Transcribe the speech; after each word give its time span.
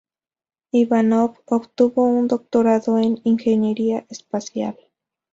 Ivanov 0.71 1.37
obtuvo 1.45 2.05
un 2.07 2.27
doctorado 2.27 2.97
en 2.97 3.19
ingeniería 3.23 4.07
espacial. 4.09 4.75